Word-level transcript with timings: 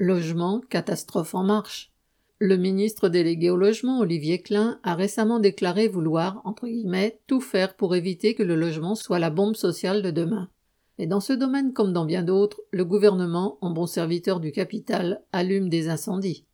Logement, 0.00 0.60
catastrophe 0.70 1.34
en 1.34 1.42
marche. 1.42 1.90
Le 2.38 2.56
ministre 2.56 3.08
délégué 3.08 3.50
au 3.50 3.56
logement, 3.56 3.98
Olivier 3.98 4.40
Klein, 4.40 4.78
a 4.84 4.94
récemment 4.94 5.40
déclaré 5.40 5.88
vouloir, 5.88 6.40
entre 6.44 6.68
guillemets, 6.68 7.18
tout 7.26 7.40
faire 7.40 7.74
pour 7.74 7.96
éviter 7.96 8.36
que 8.36 8.44
le 8.44 8.54
logement 8.54 8.94
soit 8.94 9.18
la 9.18 9.30
bombe 9.30 9.56
sociale 9.56 10.00
de 10.02 10.12
demain. 10.12 10.50
Et 10.98 11.08
dans 11.08 11.18
ce 11.18 11.32
domaine 11.32 11.72
comme 11.72 11.92
dans 11.92 12.04
bien 12.04 12.22
d'autres, 12.22 12.60
le 12.70 12.84
gouvernement, 12.84 13.58
en 13.60 13.70
bon 13.70 13.86
serviteur 13.86 14.38
du 14.38 14.52
capital, 14.52 15.20
allume 15.32 15.68
des 15.68 15.88
incendies. 15.88 16.44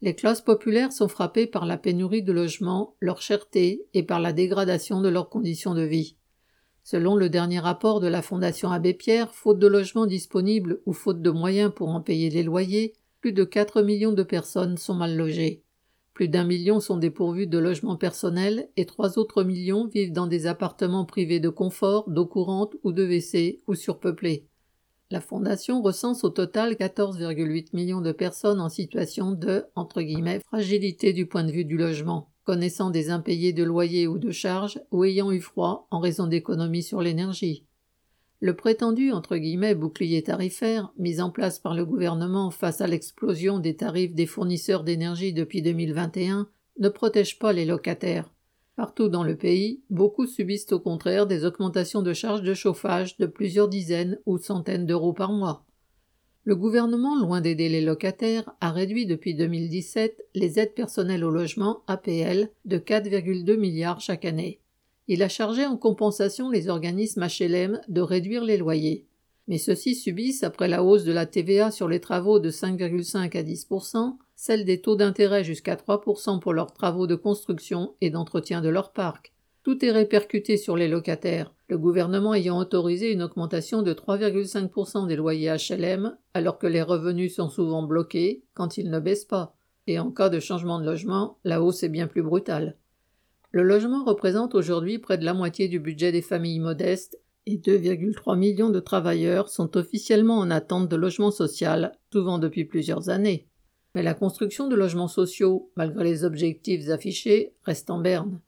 Les 0.00 0.14
classes 0.14 0.40
populaires 0.40 0.92
sont 0.92 1.08
frappées 1.08 1.46
par 1.46 1.66
la 1.66 1.76
pénurie 1.76 2.22
de 2.22 2.32
logements, 2.32 2.96
leur 3.00 3.20
cherté 3.20 3.84
et 3.92 4.02
par 4.02 4.18
la 4.18 4.32
dégradation 4.32 5.02
de 5.02 5.10
leurs 5.10 5.28
conditions 5.28 5.74
de 5.74 5.82
vie. 5.82 6.16
Selon 6.84 7.14
le 7.14 7.28
dernier 7.28 7.60
rapport 7.60 8.00
de 8.00 8.08
la 8.08 8.22
Fondation 8.22 8.70
Abbé 8.70 8.92
Pierre, 8.92 9.34
faute 9.34 9.58
de 9.58 9.68
logements 9.68 10.06
disponibles 10.06 10.80
ou 10.84 10.92
faute 10.92 11.22
de 11.22 11.30
moyens 11.30 11.72
pour 11.74 11.90
en 11.90 12.00
payer 12.00 12.28
les 12.28 12.42
loyers, 12.42 12.94
plus 13.20 13.32
de 13.32 13.44
4 13.44 13.82
millions 13.82 14.12
de 14.12 14.24
personnes 14.24 14.76
sont 14.76 14.94
mal 14.94 15.16
logées. 15.16 15.62
Plus 16.12 16.28
d'un 16.28 16.44
million 16.44 16.80
sont 16.80 16.96
dépourvus 16.98 17.46
de 17.46 17.58
logements 17.58 17.96
personnels 17.96 18.68
et 18.76 18.84
trois 18.84 19.18
autres 19.18 19.44
millions 19.44 19.86
vivent 19.86 20.12
dans 20.12 20.26
des 20.26 20.46
appartements 20.46 21.06
privés 21.06 21.40
de 21.40 21.48
confort, 21.48 22.10
d'eau 22.10 22.26
courante 22.26 22.74
ou 22.82 22.92
de 22.92 23.04
WC 23.04 23.60
ou 23.66 23.74
surpeuplés. 23.74 24.46
La 25.12 25.20
Fondation 25.20 25.82
recense 25.82 26.24
au 26.24 26.30
total 26.30 26.72
14,8 26.72 27.68
millions 27.74 28.00
de 28.00 28.12
personnes 28.12 28.60
en 28.60 28.68
situation 28.68 29.32
de 29.32 29.66
fragilité 30.46 31.12
du 31.12 31.26
point 31.26 31.44
de 31.44 31.52
vue 31.52 31.64
du 31.64 31.76
logement, 31.76 32.31
connaissant 32.44 32.90
des 32.90 33.10
impayés 33.10 33.52
de 33.52 33.64
loyer 33.64 34.06
ou 34.06 34.18
de 34.18 34.30
charges 34.30 34.80
ou 34.90 35.04
ayant 35.04 35.30
eu 35.30 35.40
froid 35.40 35.86
en 35.90 36.00
raison 36.00 36.26
d'économies 36.26 36.82
sur 36.82 37.00
l'énergie. 37.00 37.64
Le 38.40 38.56
prétendu 38.56 39.12
entre 39.12 39.36
guillemets 39.36 39.76
bouclier 39.76 40.22
tarifaire 40.22 40.92
mis 40.98 41.20
en 41.20 41.30
place 41.30 41.60
par 41.60 41.74
le 41.74 41.84
gouvernement 41.84 42.50
face 42.50 42.80
à 42.80 42.88
l'explosion 42.88 43.60
des 43.60 43.76
tarifs 43.76 44.14
des 44.14 44.26
fournisseurs 44.26 44.82
d'énergie 44.82 45.32
depuis 45.32 45.62
2021 45.62 46.48
ne 46.80 46.88
protège 46.88 47.38
pas 47.38 47.52
les 47.52 47.64
locataires. 47.64 48.32
Partout 48.74 49.08
dans 49.08 49.22
le 49.22 49.36
pays, 49.36 49.82
beaucoup 49.90 50.26
subissent 50.26 50.72
au 50.72 50.80
contraire 50.80 51.26
des 51.26 51.44
augmentations 51.44 52.02
de 52.02 52.12
charges 52.14 52.42
de 52.42 52.54
chauffage 52.54 53.16
de 53.18 53.26
plusieurs 53.26 53.68
dizaines 53.68 54.18
ou 54.26 54.38
centaines 54.38 54.86
d'euros 54.86 55.12
par 55.12 55.30
mois. 55.30 55.64
Le 56.44 56.56
gouvernement, 56.56 57.16
loin 57.18 57.40
d'aider 57.40 57.68
les 57.68 57.80
locataires, 57.80 58.52
a 58.60 58.70
réduit 58.72 59.06
depuis 59.06 59.34
2017 59.34 60.24
les 60.34 60.58
aides 60.58 60.74
personnelles 60.74 61.24
au 61.24 61.30
logement 61.30 61.82
APL 61.86 62.50
de 62.64 62.78
4,2 62.78 63.56
milliards 63.56 64.00
chaque 64.00 64.24
année. 64.24 64.60
Il 65.08 65.22
a 65.22 65.28
chargé 65.28 65.66
en 65.66 65.76
compensation 65.76 66.50
les 66.50 66.68
organismes 66.68 67.26
HLM 67.26 67.80
de 67.88 68.00
réduire 68.00 68.44
les 68.44 68.56
loyers. 68.56 69.06
Mais 69.48 69.58
ceux-ci 69.58 69.94
subissent, 69.94 70.42
après 70.44 70.68
la 70.68 70.82
hausse 70.82 71.04
de 71.04 71.12
la 71.12 71.26
TVA 71.26 71.70
sur 71.70 71.88
les 71.88 72.00
travaux 72.00 72.40
de 72.40 72.50
5,5 72.50 73.36
à 73.36 73.42
10% 73.42 74.16
celle 74.42 74.64
des 74.64 74.80
taux 74.80 74.96
d'intérêt 74.96 75.44
jusqu'à 75.44 75.76
3% 75.76 76.40
pour 76.40 76.52
leurs 76.52 76.72
travaux 76.72 77.06
de 77.06 77.14
construction 77.14 77.94
et 78.00 78.10
d'entretien 78.10 78.60
de 78.60 78.68
leur 78.68 78.92
parc. 78.92 79.32
Tout 79.62 79.84
est 79.84 79.92
répercuté 79.92 80.56
sur 80.56 80.76
les 80.76 80.88
locataires, 80.88 81.54
le 81.68 81.78
gouvernement 81.78 82.34
ayant 82.34 82.58
autorisé 82.58 83.12
une 83.12 83.22
augmentation 83.22 83.82
de 83.82 83.92
3,5% 83.92 85.06
des 85.06 85.14
loyers 85.14 85.54
HLM, 85.54 86.16
alors 86.34 86.58
que 86.58 86.66
les 86.66 86.82
revenus 86.82 87.36
sont 87.36 87.48
souvent 87.48 87.84
bloqués 87.84 88.42
quand 88.54 88.76
ils 88.76 88.90
ne 88.90 88.98
baissent 88.98 89.24
pas. 89.24 89.54
Et 89.86 90.00
en 90.00 90.10
cas 90.10 90.28
de 90.30 90.40
changement 90.40 90.80
de 90.80 90.84
logement, 90.84 91.38
la 91.44 91.62
hausse 91.62 91.84
est 91.84 91.88
bien 91.88 92.08
plus 92.08 92.22
brutale. 92.22 92.76
Le 93.52 93.62
logement 93.62 94.04
représente 94.04 94.54
aujourd'hui 94.56 94.98
près 94.98 95.16
de 95.16 95.24
la 95.24 95.34
moitié 95.34 95.68
du 95.68 95.78
budget 95.78 96.10
des 96.10 96.22
familles 96.22 96.60
modestes 96.60 97.20
et 97.46 97.58
2,3 97.58 98.36
millions 98.36 98.70
de 98.70 98.80
travailleurs 98.80 99.48
sont 99.48 99.76
officiellement 99.76 100.38
en 100.38 100.50
attente 100.50 100.88
de 100.88 100.96
logement 100.96 101.30
social, 101.30 101.92
souvent 102.12 102.38
depuis 102.38 102.64
plusieurs 102.64 103.10
années. 103.10 103.46
Mais 103.94 104.02
la 104.02 104.14
construction 104.14 104.68
de 104.68 104.74
logements 104.74 105.08
sociaux, 105.08 105.70
malgré 105.76 106.02
les 106.02 106.24
objectifs 106.24 106.88
affichés, 106.88 107.52
reste 107.64 107.90
en 107.90 108.00
berne. 108.00 108.40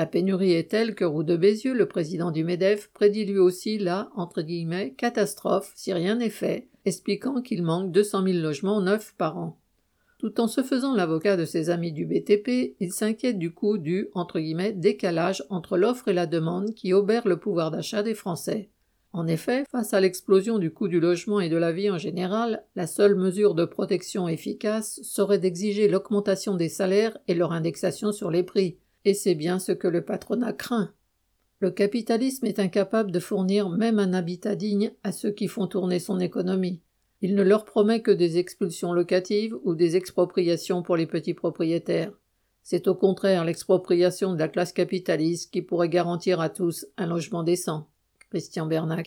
La 0.00 0.06
pénurie 0.06 0.54
est 0.54 0.70
telle 0.70 0.94
que 0.94 1.04
Roux 1.04 1.24
de 1.24 1.36
Bézieux, 1.36 1.74
le 1.74 1.84
président 1.84 2.30
du 2.30 2.42
MEDEF, 2.42 2.88
prédit 2.94 3.26
lui 3.26 3.38
aussi 3.38 3.76
la 3.76 4.10
catastrophe 4.96 5.72
si 5.76 5.92
rien 5.92 6.14
n'est 6.14 6.30
fait, 6.30 6.68
expliquant 6.86 7.42
qu'il 7.42 7.62
manque 7.62 7.92
200 7.92 8.22
000 8.24 8.38
logements 8.38 8.80
neufs 8.80 9.14
par 9.18 9.36
an. 9.36 9.58
Tout 10.18 10.40
en 10.40 10.48
se 10.48 10.62
faisant 10.62 10.94
l'avocat 10.94 11.36
de 11.36 11.44
ses 11.44 11.68
amis 11.68 11.92
du 11.92 12.06
BTP, 12.06 12.76
il 12.80 12.94
s'inquiète 12.94 13.38
du 13.38 13.52
coût 13.52 13.76
du 13.76 14.08
décalage 14.76 15.44
entre 15.50 15.76
l'offre 15.76 16.08
et 16.08 16.14
la 16.14 16.24
demande 16.24 16.72
qui 16.72 16.94
obère 16.94 17.28
le 17.28 17.36
pouvoir 17.36 17.70
d'achat 17.70 18.02
des 18.02 18.14
Français. 18.14 18.70
En 19.12 19.26
effet, 19.26 19.64
face 19.70 19.92
à 19.92 20.00
l'explosion 20.00 20.58
du 20.58 20.72
coût 20.72 20.88
du 20.88 20.98
logement 20.98 21.40
et 21.40 21.50
de 21.50 21.58
la 21.58 21.72
vie 21.72 21.90
en 21.90 21.98
général, 21.98 22.64
la 22.74 22.86
seule 22.86 23.16
mesure 23.16 23.54
de 23.54 23.66
protection 23.66 24.28
efficace 24.28 24.98
serait 25.02 25.38
d'exiger 25.38 25.88
l'augmentation 25.88 26.54
des 26.54 26.70
salaires 26.70 27.18
et 27.28 27.34
leur 27.34 27.52
indexation 27.52 28.12
sur 28.12 28.30
les 28.30 28.44
prix, 28.44 28.78
et 29.04 29.14
c'est 29.14 29.34
bien 29.34 29.58
ce 29.58 29.72
que 29.72 29.88
le 29.88 30.02
patronat 30.02 30.52
craint. 30.52 30.92
Le 31.60 31.70
capitalisme 31.70 32.46
est 32.46 32.58
incapable 32.58 33.12
de 33.12 33.20
fournir 33.20 33.68
même 33.68 33.98
un 33.98 34.14
habitat 34.14 34.54
digne 34.54 34.92
à 35.04 35.12
ceux 35.12 35.30
qui 35.30 35.46
font 35.46 35.66
tourner 35.66 35.98
son 35.98 36.18
économie. 36.18 36.80
Il 37.20 37.34
ne 37.34 37.42
leur 37.42 37.66
promet 37.66 38.00
que 38.00 38.10
des 38.10 38.38
expulsions 38.38 38.94
locatives 38.94 39.54
ou 39.64 39.74
des 39.74 39.96
expropriations 39.96 40.82
pour 40.82 40.96
les 40.96 41.06
petits 41.06 41.34
propriétaires. 41.34 42.12
C'est 42.62 42.88
au 42.88 42.94
contraire 42.94 43.44
l'expropriation 43.44 44.32
de 44.32 44.38
la 44.38 44.48
classe 44.48 44.72
capitaliste 44.72 45.52
qui 45.52 45.60
pourrait 45.60 45.88
garantir 45.90 46.40
à 46.40 46.48
tous 46.48 46.86
un 46.96 47.06
logement 47.06 47.42
décent. 47.42 47.88
Christian 48.30 48.66
Bernac. 48.66 48.98